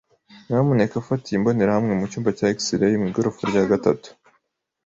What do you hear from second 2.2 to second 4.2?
cya X-ray mu igorofa rya gatatu.